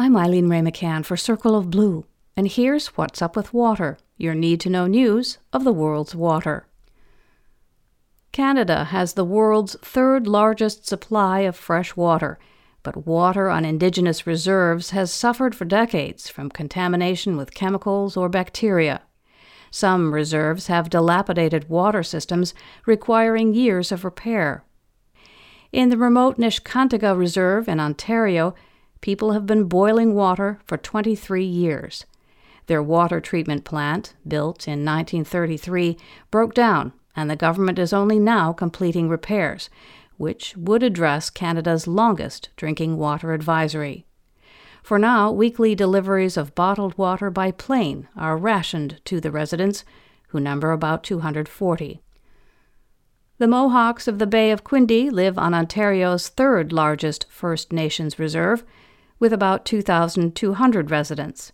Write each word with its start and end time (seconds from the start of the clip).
I'm 0.00 0.16
Eileen 0.16 0.48
Wray 0.48 0.60
McCann 0.60 1.04
for 1.04 1.16
Circle 1.16 1.56
of 1.56 1.70
Blue, 1.70 2.06
and 2.36 2.46
here's 2.46 2.96
What's 2.96 3.20
Up 3.20 3.34
with 3.34 3.52
Water, 3.52 3.98
your 4.16 4.32
need 4.32 4.60
to 4.60 4.70
know 4.70 4.86
news 4.86 5.38
of 5.52 5.64
the 5.64 5.72
world's 5.72 6.14
water. 6.14 6.68
Canada 8.30 8.84
has 8.84 9.14
the 9.14 9.24
world's 9.24 9.74
third 9.82 10.28
largest 10.28 10.86
supply 10.86 11.40
of 11.40 11.56
fresh 11.56 11.96
water, 11.96 12.38
but 12.84 13.08
water 13.08 13.48
on 13.50 13.64
Indigenous 13.64 14.24
reserves 14.24 14.90
has 14.90 15.12
suffered 15.12 15.52
for 15.52 15.64
decades 15.64 16.28
from 16.28 16.48
contamination 16.48 17.36
with 17.36 17.52
chemicals 17.52 18.16
or 18.16 18.28
bacteria. 18.28 19.02
Some 19.72 20.14
reserves 20.14 20.68
have 20.68 20.90
dilapidated 20.90 21.68
water 21.68 22.04
systems 22.04 22.54
requiring 22.86 23.52
years 23.52 23.90
of 23.90 24.04
repair. 24.04 24.62
In 25.72 25.88
the 25.88 25.98
remote 25.98 26.38
Neskantaga 26.38 27.18
Reserve 27.18 27.68
in 27.68 27.80
Ontario, 27.80 28.54
people 29.00 29.32
have 29.32 29.46
been 29.46 29.64
boiling 29.64 30.14
water 30.14 30.60
for 30.64 30.76
23 30.76 31.44
years. 31.44 32.04
Their 32.66 32.82
water 32.82 33.20
treatment 33.20 33.64
plant, 33.64 34.14
built 34.26 34.68
in 34.68 34.84
1933, 34.84 35.96
broke 36.30 36.54
down, 36.54 36.92
and 37.16 37.30
the 37.30 37.36
government 37.36 37.78
is 37.78 37.92
only 37.92 38.18
now 38.18 38.52
completing 38.52 39.08
repairs, 39.08 39.70
which 40.18 40.54
would 40.56 40.82
address 40.82 41.30
Canada's 41.30 41.86
longest 41.86 42.50
drinking 42.56 42.98
water 42.98 43.32
advisory. 43.32 44.04
For 44.82 44.98
now, 44.98 45.30
weekly 45.30 45.74
deliveries 45.74 46.36
of 46.36 46.54
bottled 46.54 46.96
water 46.98 47.30
by 47.30 47.50
plane 47.50 48.08
are 48.16 48.36
rationed 48.36 49.00
to 49.06 49.20
the 49.20 49.30
residents, 49.30 49.84
who 50.28 50.40
number 50.40 50.72
about 50.72 51.04
240. 51.04 52.02
The 53.38 53.46
Mohawks 53.46 54.08
of 54.08 54.18
the 54.18 54.26
Bay 54.26 54.50
of 54.50 54.64
Quinte 54.64 55.12
live 55.12 55.38
on 55.38 55.54
Ontario's 55.54 56.28
third 56.28 56.72
largest 56.72 57.26
First 57.30 57.72
Nations 57.72 58.18
reserve 58.18 58.64
with 59.18 59.32
about 59.32 59.64
2,200 59.64 60.90
residents. 60.90 61.52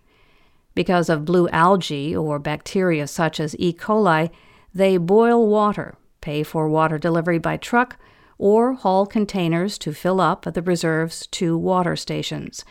Because 0.74 1.08
of 1.08 1.24
blue 1.24 1.48
algae 1.50 2.16
or 2.16 2.38
bacteria 2.38 3.06
such 3.06 3.38
as 3.38 3.54
E. 3.58 3.72
coli, 3.72 4.30
they 4.74 4.96
boil 4.96 5.46
water, 5.46 5.96
pay 6.20 6.42
for 6.42 6.68
water 6.68 6.98
delivery 6.98 7.38
by 7.38 7.56
truck, 7.56 7.96
or 8.38 8.74
haul 8.74 9.06
containers 9.06 9.78
to 9.78 9.92
fill 9.92 10.20
up 10.20 10.46
at 10.46 10.54
the 10.54 10.62
reserve's 10.62 11.26
two 11.28 11.56
water 11.56 11.94
stations. 11.94 12.64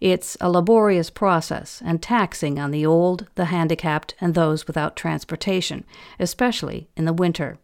It's 0.00 0.36
a 0.40 0.48
laborious 0.48 1.10
process 1.10 1.82
and 1.84 2.00
taxing 2.00 2.60
on 2.60 2.70
the 2.70 2.86
old, 2.86 3.26
the 3.34 3.46
handicapped, 3.46 4.14
and 4.20 4.34
those 4.34 4.68
without 4.68 4.94
transportation, 4.94 5.84
especially 6.20 6.88
in 6.96 7.04
the 7.04 7.12
winter. 7.12 7.58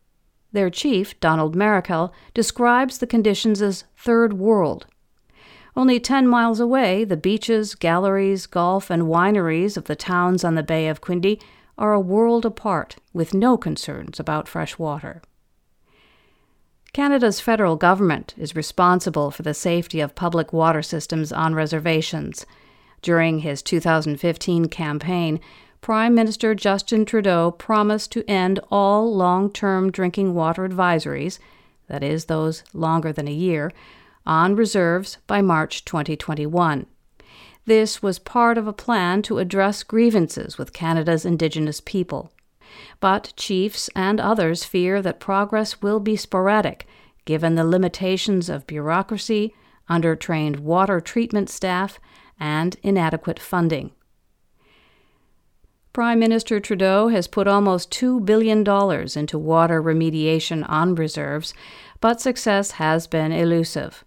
Their 0.51 0.70
chief, 0.70 1.19
Donald 1.20 1.56
Maracle, 1.56 2.12
describes 2.33 2.98
the 2.98 3.06
conditions 3.06 3.62
as 3.62 3.84
third 3.97 4.33
world 4.33 4.86
only 5.77 5.98
10 5.98 6.28
miles 6.28 6.61
away, 6.61 7.05
the 7.05 7.17
beaches, 7.17 7.75
galleries, 7.75 8.47
golf, 8.47 8.91
and 8.91 9.05
wineries 9.05 9.77
of 9.77 9.84
the 9.84 9.97
towns 9.97 10.44
on 10.44 10.55
the 10.55 10.62
Bay 10.62 10.86
of 10.89 11.00
Quinte 11.00 11.41
are 11.77 11.92
a 11.92 12.00
world 12.00 12.47
apart, 12.47 12.97
with 13.12 13.34
no 13.34 13.56
concerns 13.56 14.20
about 14.20 14.47
fresh 14.47 14.78
water. 14.78 15.20
Canada's 16.92 17.41
federal 17.41 17.75
government 17.75 18.34
is 18.39 18.55
responsible 18.55 19.33
for 19.33 19.42
the 19.42 19.52
safety 19.52 19.98
of 19.98 20.14
public 20.14 20.52
water 20.52 20.80
systems 20.80 21.33
on 21.33 21.52
reservations. 21.52 22.47
During 23.02 23.41
his 23.41 23.62
2015 23.62 24.69
campaign, 24.69 25.41
Prime 25.80 26.14
Minister 26.14 26.55
Justin 26.55 27.05
Trudeau 27.05 27.50
promised 27.50 28.12
to 28.12 28.25
end 28.30 28.61
all 28.70 29.12
long 29.12 29.52
term 29.52 29.91
drinking 29.91 30.34
water 30.34 30.67
advisories, 30.67 31.41
that 31.89 32.05
is, 32.05 32.27
those 32.27 32.62
longer 32.72 33.12
than 33.12 33.27
a 33.27 33.33
year, 33.33 33.72
on 34.27 34.56
reserves 34.56 35.19
by 35.27 35.42
March 35.42 35.84
2021. 35.84 36.86
This 37.67 38.03
was 38.03 38.19
part 38.19 38.58
of 38.58 38.67
a 38.67 38.72
plan 38.72 39.22
to 39.22 39.39
address 39.39 39.83
grievances 39.83 40.58
with 40.58 40.72
Canada's 40.72 41.25
Indigenous 41.25 41.80
people. 41.80 42.33
But 43.00 43.33
chiefs 43.36 43.89
and 43.95 44.20
others 44.20 44.64
fear 44.64 45.00
that 45.02 45.20
progress 45.20 45.80
will 45.80 46.01
be 46.01 46.17
sporadic 46.17 46.86
given 47.24 47.55
the 47.55 47.64
limitations 47.64 48.48
of 48.48 48.67
bureaucracy, 48.67 49.55
undertrained 49.89 50.61
water 50.61 51.01
treatment 51.01 51.48
staff, 51.48 51.98
and 52.39 52.77
inadequate 52.83 53.39
funding. 53.39 53.92
Prime 55.92 56.18
Minister 56.18 56.58
Trudeau 56.58 57.08
has 57.08 57.29
put 57.29 57.46
almost 57.46 57.91
$2 57.92 58.24
billion 58.24 58.58
into 59.17 59.39
water 59.39 59.80
remediation 59.83 60.68
on 60.68 60.96
reserves, 60.96 61.55
but 62.01 62.20
success 62.20 62.73
has 62.73 63.06
been 63.06 63.30
elusive. 63.30 64.05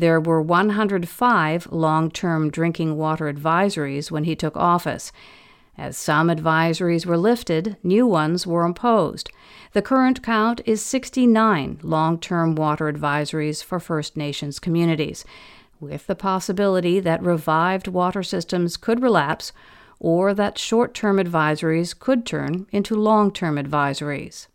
There 0.00 0.18
were 0.18 0.40
105 0.40 1.70
long 1.70 2.10
term 2.10 2.50
drinking 2.50 2.96
water 2.96 3.30
advisories 3.30 4.10
when 4.10 4.24
he 4.24 4.34
took 4.34 4.56
office. 4.56 5.12
As 5.76 5.98
some 5.98 6.28
advisories 6.28 7.04
were 7.04 7.18
lifted, 7.18 7.76
new 7.82 8.06
ones 8.06 8.46
were 8.46 8.64
imposed. 8.64 9.30
The 9.74 9.82
current 9.82 10.22
count 10.22 10.62
is 10.64 10.80
69 10.80 11.80
long 11.82 12.18
term 12.18 12.54
water 12.54 12.90
advisories 12.90 13.62
for 13.62 13.78
First 13.78 14.16
Nations 14.16 14.58
communities, 14.58 15.26
with 15.80 16.06
the 16.06 16.16
possibility 16.16 16.98
that 16.98 17.22
revived 17.22 17.86
water 17.86 18.22
systems 18.22 18.78
could 18.78 19.02
relapse 19.02 19.52
or 19.98 20.32
that 20.32 20.56
short 20.56 20.94
term 20.94 21.18
advisories 21.18 21.98
could 21.98 22.24
turn 22.24 22.66
into 22.72 22.94
long 22.94 23.30
term 23.30 23.56
advisories. 23.56 24.46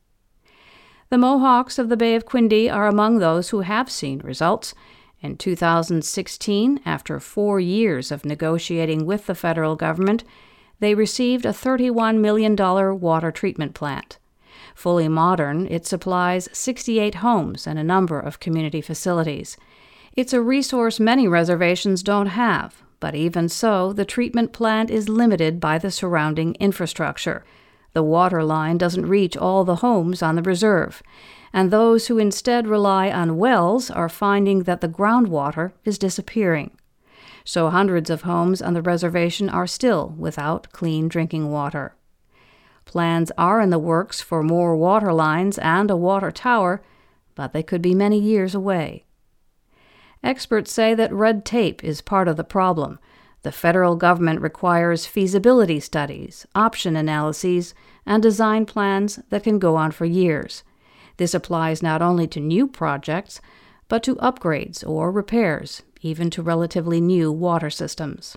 The 1.11 1.19
Mohawks 1.19 1.77
of 1.77 1.89
the 1.89 1.97
Bay 1.97 2.15
of 2.15 2.25
Quinte 2.25 2.67
are 2.73 2.87
among 2.87 3.19
those 3.19 3.49
who 3.49 3.59
have 3.59 3.91
seen 3.91 4.21
results. 4.23 4.73
In 5.25 5.37
2016, 5.37 6.81
after 6.85 7.19
four 7.19 7.59
years 7.59 8.11
of 8.11 8.25
negotiating 8.25 9.07
with 9.07 9.25
the 9.25 9.33
federal 9.33 9.75
government, 9.75 10.23
they 10.79 10.93
received 10.93 11.47
a 11.47 11.49
$31 11.49 12.19
million 12.19 12.55
water 12.55 13.31
treatment 13.31 13.73
plant. 13.73 14.19
Fully 14.75 15.07
modern, 15.07 15.65
it 15.65 15.83
supplies 15.83 16.47
68 16.53 17.15
homes 17.15 17.65
and 17.65 17.79
a 17.79 17.83
number 17.83 18.19
of 18.19 18.39
community 18.39 18.81
facilities. 18.81 19.57
It's 20.15 20.31
a 20.31 20.43
resource 20.43 20.99
many 20.99 21.27
reservations 21.27 22.03
don't 22.03 22.27
have, 22.27 22.83
but 22.99 23.15
even 23.15 23.49
so, 23.49 23.93
the 23.93 24.05
treatment 24.05 24.53
plant 24.53 24.91
is 24.91 25.09
limited 25.09 25.59
by 25.59 25.79
the 25.79 25.89
surrounding 25.89 26.53
infrastructure. 26.59 27.43
The 27.93 28.03
water 28.03 28.43
line 28.43 28.77
doesn't 28.77 29.07
reach 29.07 29.35
all 29.35 29.63
the 29.63 29.77
homes 29.77 30.21
on 30.21 30.35
the 30.35 30.43
reserve, 30.43 31.01
and 31.55 31.71
those 31.71 32.07
who 32.07 32.17
instead 32.17 32.67
rely 32.67 33.09
on 33.09 33.37
wells 33.37 33.89
are 33.89 34.09
finding 34.09 34.63
that 34.63 34.81
the 34.81 34.89
groundwater 34.89 35.71
is 35.85 35.97
disappearing. 35.97 36.69
So 37.45 37.69
hundreds 37.69 38.09
of 38.09 38.23
homes 38.23 38.61
on 38.61 38.73
the 38.73 38.81
reservation 38.81 39.47
are 39.47 39.65
still 39.65 40.13
without 40.17 40.69
clean 40.73 41.07
drinking 41.07 41.49
water. 41.49 41.95
Plans 42.83 43.31
are 43.37 43.61
in 43.61 43.69
the 43.69 43.79
works 43.79 44.19
for 44.19 44.43
more 44.43 44.75
water 44.75 45.13
lines 45.13 45.57
and 45.59 45.89
a 45.89 45.95
water 45.95 46.29
tower, 46.29 46.83
but 47.35 47.53
they 47.53 47.63
could 47.63 47.81
be 47.81 47.95
many 47.95 48.19
years 48.19 48.53
away. 48.53 49.05
Experts 50.21 50.73
say 50.73 50.93
that 50.93 51.13
red 51.13 51.45
tape 51.45 51.81
is 51.85 52.01
part 52.01 52.27
of 52.27 52.35
the 52.35 52.43
problem. 52.43 52.99
The 53.43 53.53
federal 53.53 53.95
government 53.95 54.41
requires 54.41 55.05
feasibility 55.05 55.79
studies, 55.79 56.45
option 56.53 56.97
analyses, 56.97 57.73
and 58.05 58.21
design 58.21 58.65
plans 58.65 59.21
that 59.29 59.43
can 59.43 59.57
go 59.57 59.77
on 59.77 59.91
for 59.91 60.03
years. 60.03 60.65
This 61.17 61.33
applies 61.33 61.83
not 61.83 62.01
only 62.01 62.27
to 62.27 62.39
new 62.39 62.67
projects, 62.67 63.41
but 63.87 64.03
to 64.03 64.15
upgrades 64.15 64.87
or 64.87 65.11
repairs, 65.11 65.83
even 66.01 66.29
to 66.31 66.41
relatively 66.41 66.99
new 66.99 67.31
water 67.31 67.69
systems. 67.69 68.35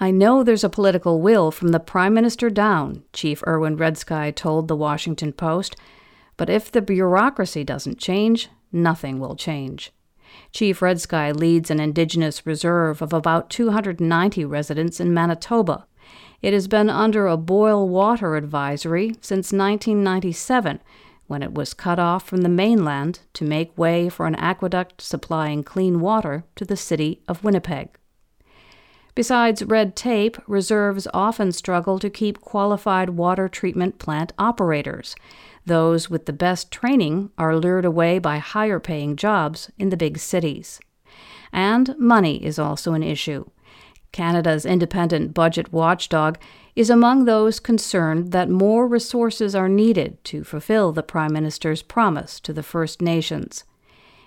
I 0.00 0.12
know 0.12 0.44
there's 0.44 0.64
a 0.64 0.68
political 0.68 1.20
will 1.20 1.50
from 1.50 1.68
the 1.68 1.80
Prime 1.80 2.14
Minister 2.14 2.50
down, 2.50 3.02
Chief 3.12 3.42
Erwin 3.46 3.76
Redsky 3.76 4.32
told 4.34 4.68
the 4.68 4.76
Washington 4.76 5.32
Post, 5.32 5.74
but 6.36 6.48
if 6.48 6.70
the 6.70 6.80
bureaucracy 6.80 7.64
doesn't 7.64 7.98
change, 7.98 8.48
nothing 8.70 9.18
will 9.18 9.34
change. 9.34 9.92
Chief 10.52 10.80
Redsky 10.80 11.34
leads 11.34 11.70
an 11.70 11.80
Indigenous 11.80 12.46
reserve 12.46 13.02
of 13.02 13.12
about 13.12 13.50
290 13.50 14.44
residents 14.44 15.00
in 15.00 15.12
Manitoba. 15.12 15.86
It 16.42 16.52
has 16.52 16.68
been 16.68 16.88
under 16.88 17.26
a 17.26 17.36
boil 17.36 17.88
water 17.88 18.36
advisory 18.36 19.16
since 19.20 19.52
1997 19.52 20.80
when 21.28 21.42
it 21.42 21.54
was 21.54 21.74
cut 21.74 21.98
off 22.00 22.26
from 22.26 22.40
the 22.40 22.48
mainland 22.48 23.20
to 23.34 23.44
make 23.44 23.78
way 23.78 24.08
for 24.08 24.26
an 24.26 24.34
aqueduct 24.34 25.00
supplying 25.00 25.62
clean 25.62 26.00
water 26.00 26.44
to 26.56 26.64
the 26.64 26.76
city 26.76 27.22
of 27.28 27.44
Winnipeg. 27.44 27.90
Besides 29.14 29.64
red 29.64 29.94
tape, 29.94 30.36
reserves 30.46 31.06
often 31.12 31.52
struggle 31.52 31.98
to 31.98 32.08
keep 32.08 32.40
qualified 32.40 33.10
water 33.10 33.48
treatment 33.48 33.98
plant 33.98 34.32
operators. 34.38 35.16
Those 35.66 36.08
with 36.08 36.26
the 36.26 36.32
best 36.32 36.70
training 36.70 37.30
are 37.36 37.56
lured 37.56 37.84
away 37.84 38.18
by 38.18 38.38
higher 38.38 38.80
paying 38.80 39.16
jobs 39.16 39.70
in 39.78 39.90
the 39.90 39.96
big 39.96 40.18
cities. 40.18 40.80
And 41.52 41.94
money 41.98 42.44
is 42.44 42.58
also 42.58 42.92
an 42.92 43.02
issue. 43.02 43.44
Canada's 44.12 44.66
independent 44.66 45.34
budget 45.34 45.72
watchdog 45.72 46.38
is 46.74 46.90
among 46.90 47.24
those 47.24 47.60
concerned 47.60 48.32
that 48.32 48.48
more 48.48 48.86
resources 48.86 49.54
are 49.54 49.68
needed 49.68 50.22
to 50.24 50.44
fulfill 50.44 50.92
the 50.92 51.02
Prime 51.02 51.32
Minister's 51.32 51.82
promise 51.82 52.40
to 52.40 52.52
the 52.52 52.62
First 52.62 53.02
Nations. 53.02 53.64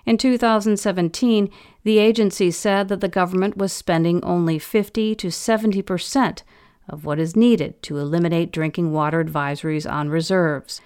In 0.05 0.17
2017, 0.17 1.49
the 1.83 1.99
agency 1.99 2.51
said 2.51 2.87
that 2.89 3.01
the 3.01 3.07
government 3.07 3.57
was 3.57 3.71
spending 3.71 4.23
only 4.23 4.59
50 4.59 5.15
to 5.15 5.31
70 5.31 5.81
percent 5.81 6.43
of 6.89 7.05
what 7.05 7.19
is 7.19 7.35
needed 7.35 7.81
to 7.83 7.97
eliminate 7.97 8.51
drinking 8.51 8.91
water 8.91 9.23
advisories 9.23 9.89
on 9.89 10.09
reserves. 10.09 10.81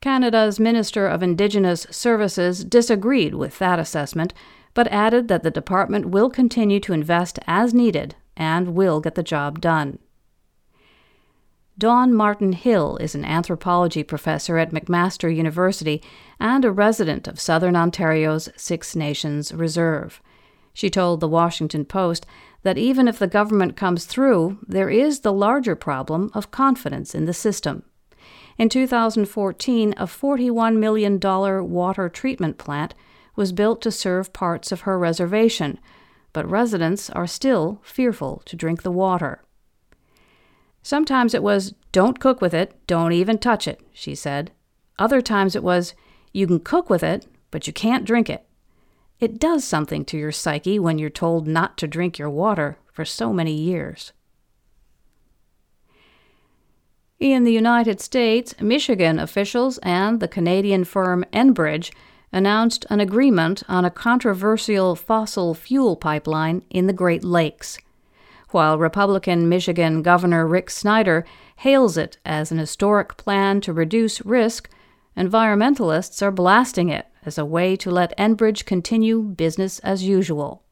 Canada's 0.00 0.60
Minister 0.60 1.06
of 1.06 1.22
Indigenous 1.22 1.86
Services 1.90 2.64
disagreed 2.64 3.34
with 3.34 3.58
that 3.58 3.78
assessment, 3.78 4.32
but 4.74 4.88
added 4.88 5.28
that 5.28 5.42
the 5.42 5.50
department 5.50 6.06
will 6.06 6.30
continue 6.30 6.78
to 6.80 6.92
invest 6.92 7.38
as 7.46 7.74
needed 7.74 8.14
and 8.38 8.68
will 8.68 9.00
get 9.00 9.16
the 9.16 9.22
job 9.22 9.60
done. 9.60 9.98
Dawn 11.76 12.14
Martin 12.14 12.54
Hill 12.54 12.96
is 12.96 13.14
an 13.14 13.24
anthropology 13.24 14.02
professor 14.02 14.58
at 14.58 14.72
McMaster 14.72 15.34
University 15.34 16.02
and 16.40 16.64
a 16.64 16.72
resident 16.72 17.28
of 17.28 17.38
Southern 17.38 17.76
Ontario's 17.76 18.48
Six 18.56 18.96
Nations 18.96 19.52
Reserve. 19.52 20.22
She 20.72 20.90
told 20.90 21.20
the 21.20 21.28
Washington 21.28 21.84
Post 21.84 22.26
that 22.62 22.78
even 22.78 23.06
if 23.06 23.18
the 23.18 23.28
government 23.28 23.76
comes 23.76 24.06
through, 24.06 24.58
there 24.66 24.90
is 24.90 25.20
the 25.20 25.32
larger 25.32 25.76
problem 25.76 26.30
of 26.34 26.50
confidence 26.50 27.14
in 27.14 27.26
the 27.26 27.34
system. 27.34 27.84
In 28.56 28.68
2014, 28.68 29.94
a 29.96 30.06
$41 30.06 30.76
million 30.78 31.20
water 31.20 32.08
treatment 32.08 32.58
plant 32.58 32.94
was 33.36 33.52
built 33.52 33.80
to 33.82 33.92
serve 33.92 34.32
parts 34.32 34.72
of 34.72 34.80
her 34.80 34.98
reservation, 34.98 35.78
but 36.38 36.48
residents 36.48 37.10
are 37.10 37.26
still 37.26 37.80
fearful 37.82 38.42
to 38.44 38.54
drink 38.54 38.84
the 38.84 38.92
water. 38.92 39.42
Sometimes 40.84 41.34
it 41.34 41.42
was, 41.42 41.74
don't 41.90 42.20
cook 42.20 42.40
with 42.40 42.54
it, 42.54 42.76
don't 42.86 43.10
even 43.10 43.38
touch 43.38 43.66
it, 43.66 43.80
she 43.92 44.14
said. 44.14 44.52
Other 45.00 45.20
times 45.20 45.56
it 45.56 45.64
was, 45.64 45.94
you 46.32 46.46
can 46.46 46.60
cook 46.60 46.88
with 46.88 47.02
it, 47.02 47.26
but 47.50 47.66
you 47.66 47.72
can't 47.72 48.04
drink 48.04 48.30
it. 48.30 48.46
It 49.18 49.40
does 49.40 49.64
something 49.64 50.04
to 50.04 50.16
your 50.16 50.30
psyche 50.30 50.78
when 50.78 50.96
you're 50.96 51.10
told 51.10 51.48
not 51.48 51.76
to 51.78 51.88
drink 51.88 52.20
your 52.20 52.30
water 52.30 52.78
for 52.92 53.04
so 53.04 53.32
many 53.32 53.52
years. 53.52 54.12
In 57.18 57.42
the 57.42 57.52
United 57.52 58.00
States, 58.00 58.54
Michigan 58.60 59.18
officials 59.18 59.78
and 59.78 60.20
the 60.20 60.28
Canadian 60.28 60.84
firm 60.84 61.24
Enbridge 61.32 61.90
announced 62.32 62.84
an 62.90 63.00
agreement 63.00 63.62
on 63.68 63.84
a 63.84 63.90
controversial 63.90 64.94
fossil 64.94 65.54
fuel 65.54 65.96
pipeline 65.96 66.62
in 66.70 66.86
the 66.86 66.92
Great 66.92 67.24
Lakes 67.24 67.78
while 68.50 68.78
Republican 68.78 69.48
Michigan 69.48 70.02
Governor 70.02 70.46
Rick 70.46 70.70
Snyder 70.70 71.24
hails 71.56 71.96
it 71.96 72.18
as 72.24 72.50
an 72.50 72.58
historic 72.58 73.16
plan 73.16 73.60
to 73.62 73.72
reduce 73.72 74.24
risk, 74.24 74.70
environmentalists 75.16 76.22
are 76.22 76.30
blasting 76.30 76.88
it 76.88 77.06
as 77.26 77.36
a 77.36 77.44
way 77.44 77.76
to 77.76 77.90
let 77.90 78.16
Enbridge 78.16 78.64
continue 78.64 79.22
business 79.22 79.78
as 79.80 80.04
usual. 80.04 80.62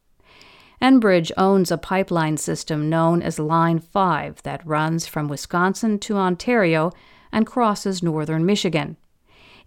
Enbridge 0.81 1.32
owns 1.37 1.70
a 1.70 1.79
pipeline 1.79 2.37
system 2.37 2.88
known 2.88 3.23
as 3.23 3.38
Line 3.38 3.79
5 3.79 4.43
that 4.43 4.67
runs 4.67 5.06
from 5.06 5.29
Wisconsin 5.29 5.99
to 6.00 6.17
Ontario 6.17 6.93
and 7.32 7.47
crosses 7.47 8.03
northern 8.03 8.47
Michigan. 8.47 8.97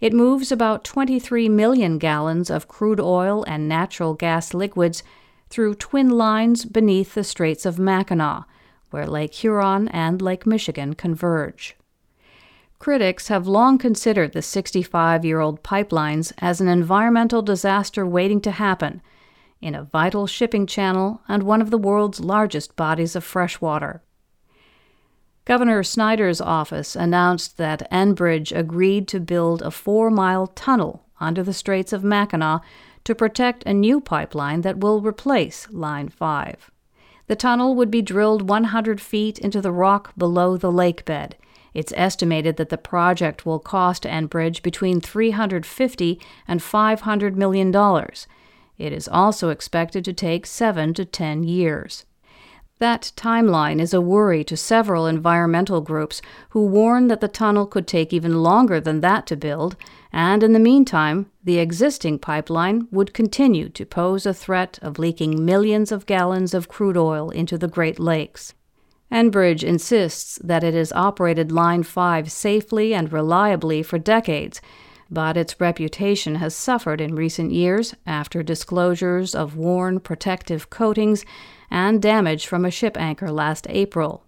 It 0.00 0.14
moves 0.14 0.50
about 0.50 0.84
23 0.84 1.48
million 1.50 1.98
gallons 1.98 2.48
of 2.48 2.68
crude 2.68 3.00
oil 3.00 3.44
and 3.46 3.68
natural 3.68 4.14
gas 4.14 4.54
liquids 4.54 5.02
through 5.50 5.74
twin 5.74 6.08
lines 6.08 6.64
beneath 6.64 7.14
the 7.14 7.24
Straits 7.24 7.66
of 7.66 7.78
Mackinac, 7.78 8.44
where 8.90 9.06
Lake 9.06 9.34
Huron 9.34 9.88
and 9.88 10.22
Lake 10.22 10.46
Michigan 10.46 10.94
converge. 10.94 11.76
Critics 12.78 13.28
have 13.28 13.46
long 13.46 13.76
considered 13.76 14.32
the 14.32 14.40
65 14.40 15.22
year 15.22 15.40
old 15.40 15.62
pipelines 15.62 16.32
as 16.38 16.62
an 16.62 16.68
environmental 16.68 17.42
disaster 17.42 18.06
waiting 18.06 18.40
to 18.40 18.52
happen 18.52 19.02
in 19.60 19.74
a 19.74 19.84
vital 19.84 20.26
shipping 20.26 20.66
channel 20.66 21.20
and 21.28 21.42
one 21.42 21.60
of 21.60 21.70
the 21.70 21.76
world's 21.76 22.20
largest 22.20 22.76
bodies 22.76 23.14
of 23.14 23.22
fresh 23.22 23.60
water. 23.60 24.02
Governor 25.44 25.82
Snyder's 25.82 26.40
office 26.40 26.94
announced 26.94 27.56
that 27.56 27.90
Enbridge 27.90 28.56
agreed 28.56 29.08
to 29.08 29.20
build 29.20 29.62
a 29.62 29.70
four 29.70 30.10
mile 30.10 30.46
tunnel 30.48 31.06
under 31.18 31.42
the 31.42 31.54
Straits 31.54 31.92
of 31.92 32.04
Mackinac 32.04 32.62
to 33.04 33.14
protect 33.14 33.64
a 33.64 33.74
new 33.74 34.00
pipeline 34.00 34.60
that 34.60 34.78
will 34.78 35.00
replace 35.00 35.66
Line 35.70 36.08
5. 36.08 36.70
The 37.26 37.36
tunnel 37.36 37.74
would 37.74 37.90
be 37.90 38.02
drilled 38.02 38.48
100 38.48 39.00
feet 39.00 39.38
into 39.38 39.60
the 39.60 39.72
rock 39.72 40.12
below 40.16 40.56
the 40.56 40.72
lake 40.72 41.04
bed. 41.04 41.36
It's 41.72 41.92
estimated 41.96 42.56
that 42.56 42.68
the 42.68 42.78
project 42.78 43.46
will 43.46 43.60
cost 43.60 44.02
Enbridge 44.02 44.62
between 44.62 45.00
350 45.00 46.20
and 46.48 46.62
500 46.62 47.36
million 47.36 47.70
dollars. 47.70 48.26
It 48.78 48.92
is 48.92 49.08
also 49.08 49.50
expected 49.50 50.04
to 50.06 50.12
take 50.12 50.46
7 50.46 50.94
to 50.94 51.04
10 51.04 51.44
years. 51.44 52.04
That 52.80 53.12
timeline 53.14 53.78
is 53.78 53.92
a 53.92 54.00
worry 54.00 54.42
to 54.44 54.56
several 54.56 55.06
environmental 55.06 55.82
groups 55.82 56.22
who 56.50 56.64
warn 56.64 57.08
that 57.08 57.20
the 57.20 57.28
tunnel 57.28 57.66
could 57.66 57.86
take 57.86 58.10
even 58.10 58.42
longer 58.42 58.80
than 58.80 59.02
that 59.02 59.26
to 59.26 59.36
build, 59.36 59.76
and 60.10 60.42
in 60.42 60.54
the 60.54 60.58
meantime, 60.58 61.30
the 61.44 61.58
existing 61.58 62.18
pipeline 62.18 62.88
would 62.90 63.12
continue 63.12 63.68
to 63.68 63.84
pose 63.84 64.24
a 64.24 64.32
threat 64.32 64.78
of 64.80 64.98
leaking 64.98 65.44
millions 65.44 65.92
of 65.92 66.06
gallons 66.06 66.54
of 66.54 66.68
crude 66.68 66.96
oil 66.96 67.28
into 67.28 67.58
the 67.58 67.68
Great 67.68 68.00
Lakes. 68.00 68.54
Enbridge 69.12 69.62
insists 69.62 70.38
that 70.42 70.64
it 70.64 70.72
has 70.72 70.90
operated 70.92 71.52
Line 71.52 71.82
5 71.82 72.32
safely 72.32 72.94
and 72.94 73.12
reliably 73.12 73.82
for 73.82 73.98
decades, 73.98 74.62
but 75.10 75.36
its 75.36 75.60
reputation 75.60 76.36
has 76.36 76.56
suffered 76.56 77.02
in 77.02 77.14
recent 77.14 77.52
years 77.52 77.94
after 78.06 78.42
disclosures 78.42 79.34
of 79.34 79.54
worn 79.54 80.00
protective 80.00 80.70
coatings 80.70 81.26
and 81.70 82.02
damage 82.02 82.46
from 82.46 82.64
a 82.64 82.70
ship 82.70 82.96
anchor 82.96 83.30
last 83.30 83.66
April. 83.70 84.24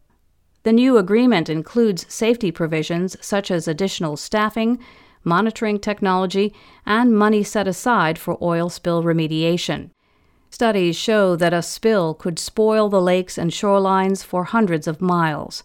The 0.62 0.72
new 0.72 0.96
agreement 0.96 1.48
includes 1.48 2.06
safety 2.12 2.52
provisions 2.52 3.16
such 3.20 3.50
as 3.50 3.66
additional 3.66 4.16
staffing, 4.16 4.78
monitoring 5.24 5.80
technology, 5.80 6.54
and 6.86 7.16
money 7.16 7.42
set 7.42 7.66
aside 7.66 8.18
for 8.18 8.38
oil 8.40 8.68
spill 8.68 9.02
remediation. 9.02 9.90
Studies 10.50 10.96
show 10.96 11.34
that 11.36 11.54
a 11.54 11.62
spill 11.62 12.14
could 12.14 12.38
spoil 12.38 12.88
the 12.88 13.00
lakes 13.00 13.38
and 13.38 13.50
shorelines 13.50 14.22
for 14.22 14.44
hundreds 14.44 14.86
of 14.86 15.00
miles. 15.00 15.64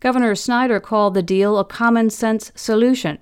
Governor 0.00 0.34
Snyder 0.34 0.80
called 0.80 1.14
the 1.14 1.22
deal 1.22 1.58
a 1.58 1.64
common 1.64 2.10
sense 2.10 2.50
solution 2.54 3.18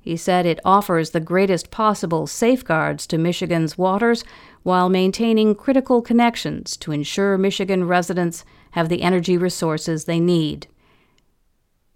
he 0.00 0.16
said 0.16 0.46
it 0.46 0.60
offers 0.64 1.10
the 1.10 1.20
greatest 1.20 1.70
possible 1.70 2.26
safeguards 2.26 3.06
to 3.06 3.18
Michigan's 3.18 3.76
waters 3.76 4.24
while 4.62 4.88
maintaining 4.88 5.54
critical 5.54 6.02
connections 6.02 6.76
to 6.76 6.92
ensure 6.92 7.38
Michigan 7.38 7.84
residents 7.84 8.44
have 8.72 8.88
the 8.88 9.02
energy 9.02 9.36
resources 9.36 10.04
they 10.04 10.20
need. 10.20 10.66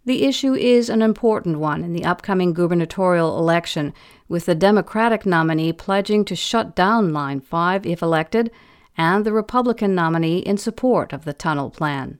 The 0.07 0.25
issue 0.25 0.55
is 0.55 0.91
an 0.91 1.01
important 1.01 1.59
one 1.59 1.83
in 1.83 1.95
the 1.95 2.05
upcoming 2.05 2.53
gubernatorial 2.53 3.39
election, 3.39 3.95
with 4.29 4.45
the 4.45 4.55
Democratic 4.55 5.25
nominee 5.25 5.73
pledging 5.73 6.25
to 6.27 6.37
shut 6.37 6.77
down 6.77 7.13
Line 7.13 7.41
5 7.41 7.87
if 7.87 8.03
elected, 8.03 8.51
and 8.99 9.25
the 9.25 9.33
Republican 9.33 9.95
nominee 9.95 10.39
in 10.39 10.59
support 10.59 11.13
of 11.13 11.25
the 11.25 11.33
tunnel 11.33 11.71
plan. 11.71 12.19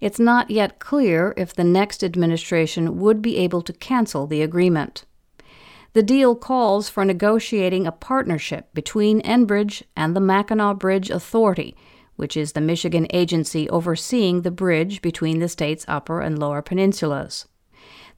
It's 0.00 0.18
not 0.18 0.50
yet 0.50 0.80
clear 0.80 1.32
if 1.36 1.54
the 1.54 1.62
next 1.64 2.02
administration 2.02 2.98
would 2.98 3.22
be 3.22 3.36
able 3.36 3.62
to 3.62 3.72
cancel 3.72 4.26
the 4.26 4.42
agreement. 4.42 5.04
The 5.94 6.02
deal 6.02 6.34
calls 6.34 6.88
for 6.88 7.04
negotiating 7.04 7.86
a 7.86 7.92
partnership 7.92 8.72
between 8.72 9.20
Enbridge 9.22 9.82
and 9.94 10.16
the 10.16 10.20
Mackinac 10.20 10.78
Bridge 10.78 11.10
Authority, 11.10 11.76
which 12.16 12.34
is 12.34 12.52
the 12.52 12.62
Michigan 12.62 13.06
agency 13.10 13.68
overseeing 13.68 14.40
the 14.40 14.50
bridge 14.50 15.02
between 15.02 15.38
the 15.38 15.48
state's 15.48 15.84
upper 15.86 16.22
and 16.22 16.38
lower 16.38 16.62
peninsulas. 16.62 17.46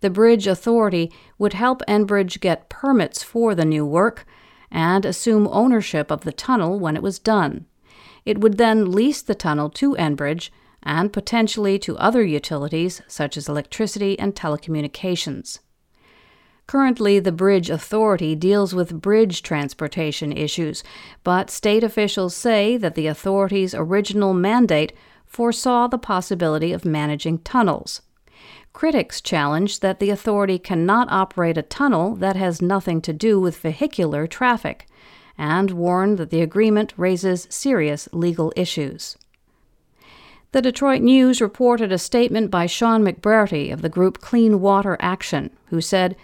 The 0.01 0.11
Bridge 0.11 0.47
Authority 0.47 1.11
would 1.37 1.55
help 1.55 1.83
Enbridge 1.89 2.39
get 2.39 2.69
permits 2.69 3.25
for 3.25 3.57
the 3.57 3.65
new 3.65 3.85
work 3.85 4.25
and 4.71 5.05
assume 5.05 5.49
ownership 5.51 6.13
of 6.13 6.21
the 6.21 6.33
tunnel 6.33 6.79
when 6.79 6.97
it 6.97 7.03
was 7.03 7.19
done. 7.19 7.67
It 8.25 8.39
would 8.39 8.57
then 8.57 8.93
lease 8.93 9.23
the 9.23 9.35
tunnel 9.35 9.69
to 9.71 9.97
Enbridge 9.97 10.51
and 10.85 11.13
potentially 11.13 11.79
to 11.81 11.99
other 11.99 12.23
utilities 12.23 13.03
such 13.09 13.37
as 13.37 13.49
electricity 13.49 14.17
and 14.19 14.35
telecommunications. 14.35 15.59
Currently, 16.67 17.21
the 17.21 17.33
Bridge 17.33 17.69
Authority 17.69 18.35
deals 18.35 18.75
with 18.75 19.03
bridge 19.03 19.43
transportation 19.43 20.33
issues, 20.33 20.83
but 21.23 21.51
state 21.51 21.85
officials 21.85 22.35
say 22.35 22.77
that 22.79 22.95
the 22.95 23.07
authority's 23.07 23.75
original 23.75 24.33
mandate 24.33 24.93
foresaw 25.27 25.87
the 25.87 25.99
possibility 25.99 26.73
of 26.73 26.85
managing 26.85 27.39
tunnels. 27.39 28.01
Critics 28.73 29.21
challenge 29.21 29.81
that 29.81 30.01
the 30.01 30.11
authority 30.11 30.59
cannot 30.59 31.09
operate 31.11 31.59
a 31.59 31.63
tunnel 31.63 32.17
that 32.17 32.37
has 32.37 32.63
nothing 32.63 33.01
to 33.03 33.13
do 33.13 33.39
with 33.39 33.59
vehicular 33.59 34.27
traffic, 34.27 34.87
and 35.37 35.71
warn 35.71 36.17
that 36.17 36.31
the 36.31 36.41
agreement 36.41 36.95
raises 36.97 37.47
serious 37.51 38.09
legal 38.13 38.53
issues. 38.57 39.17
The 40.53 40.63
Detroit 40.63 41.03
News 41.03 41.41
reported 41.41 41.93
a 41.93 41.99
statement 41.99 42.51
by 42.51 42.67
Sean 42.67 43.05
McBrearty 43.05 43.73
of 43.73 43.83
the 43.83 43.89
group 43.89 44.21
Clean 44.21 44.61
Water 44.61 44.97
Action, 45.01 45.51
who 45.67 45.81
said, 45.81 46.17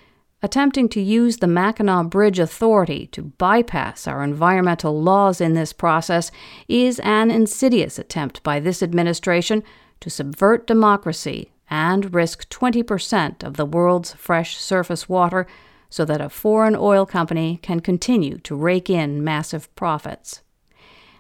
attempting 0.43 0.89
to 0.89 1.01
use 1.01 1.39
the 1.39 1.47
Mackinac 1.47 2.09
Bridge 2.09 2.39
Authority 2.39 3.07
to 3.09 3.23
bypass 3.23 4.07
our 4.07 4.23
environmental 4.23 5.03
laws 5.03 5.41
in 5.41 5.55
this 5.55 5.73
process 5.73 6.31
is 6.69 6.99
an 7.01 7.31
insidious 7.31 7.99
attempt 7.99 8.43
by 8.43 8.59
this 8.59 8.83
administration 8.83 9.63
to 10.01 10.09
subvert 10.09 10.67
democracy 10.67 11.53
and 11.69 12.15
risk 12.15 12.49
20% 12.49 13.45
of 13.45 13.57
the 13.57 13.67
world's 13.67 14.13
fresh 14.15 14.57
surface 14.57 15.09
water 15.09 15.47
so 15.91 16.05
that 16.05 16.21
a 16.21 16.29
foreign 16.29 16.77
oil 16.77 17.05
company 17.05 17.59
can 17.63 17.81
continue 17.81 18.39
to 18.39 18.57
rake 18.57 18.89
in 18.89 19.23
massive 19.23 19.73
profits. 19.75 20.41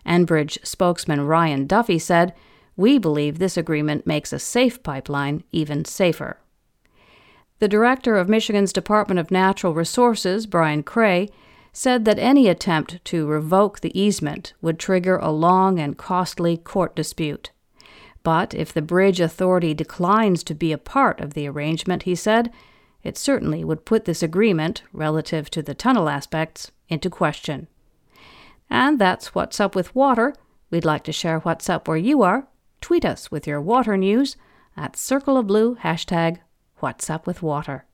Enbridge 0.07 0.65
spokesman 0.67 1.21
Ryan 1.23 1.67
Duffy 1.67 1.99
said, 1.99 2.35
We 2.77 2.99
believe 2.99 3.39
this 3.39 3.57
agreement 3.57 4.07
makes 4.07 4.33
a 4.33 4.39
safe 4.39 4.83
pipeline 4.83 5.45
even 5.53 5.85
safer. 5.85 6.39
The 7.61 7.69
director 7.69 8.17
of 8.17 8.29
Michigan's 8.29 8.73
Department 8.73 9.21
of 9.21 9.31
Natural 9.31 9.75
Resources, 9.75 10.47
Brian 10.47 10.83
Creagh, 10.83 11.31
said 11.75 12.07
that 12.07 12.19
any 12.19 12.49
attempt 12.49 13.05
to 13.05 13.26
revoke 13.26 13.81
the 13.81 13.99
easement 13.99 14.55
would 14.62 14.79
trigger 14.79 15.19
a 15.19 15.31
long 15.31 15.79
and 15.79 15.97
costly 15.97 16.57
court 16.57 16.97
dispute. 16.97 17.50
But 18.23 18.55
if 18.55 18.73
the 18.73 18.83
Bridge 18.83 19.21
Authority 19.21 19.75
declines 19.75 20.43
to 20.45 20.55
be 20.55 20.73
a 20.73 20.79
part 20.79 21.21
of 21.21 21.35
the 21.35 21.47
arrangement, 21.47 22.05
he 22.05 22.14
said, 22.14 22.50
it 23.02 23.19
certainly 23.19 23.62
would 23.62 23.85
put 23.85 24.07
this 24.07 24.23
agreement, 24.23 24.83
relative 24.93 25.50
to 25.50 25.62
the 25.62 25.75
tunnel 25.75 26.09
aspects, 26.09 26.73
into 26.88 27.11
question. 27.11 27.69
And 28.71 28.99
that's 28.99 29.35
What's 29.35 29.61
Up 29.61 29.75
with 29.75 29.95
Water. 29.95 30.35
We'd 30.71 30.85
like 30.87 31.05
to 31.05 31.12
share 31.12 31.40
what's 31.40 31.69
up 31.69 31.88
where 31.88 31.97
you 31.97 32.23
are. 32.23 32.49
Tweet 32.81 33.05
us 33.05 33.31
with 33.31 33.47
your 33.47 33.61
water 33.61 33.99
news 33.99 34.37
at 34.79 34.97
Circle 34.97 35.37
of 35.37 35.47
Blue 35.47 35.76
hashtag 35.76 36.38
What's 36.81 37.11
Up 37.11 37.27
with 37.27 37.43
Water. 37.43 37.85